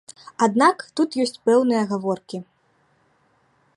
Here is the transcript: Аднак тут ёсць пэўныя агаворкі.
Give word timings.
Аднак 0.45 0.77
тут 0.99 1.17
ёсць 1.25 1.37
пэўныя 1.49 1.81
агаворкі. 1.85 2.37